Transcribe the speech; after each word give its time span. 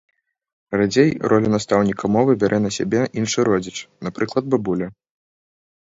Радзей, 0.79 1.11
ролю 1.33 1.51
настаўніка 1.57 2.11
мовы 2.17 2.31
бярэ 2.47 2.59
на 2.65 2.73
сябе 2.81 2.99
іншы 3.25 3.39
родзіч, 3.53 3.77
напрыклад 4.09 4.45
бабуля. 4.57 4.87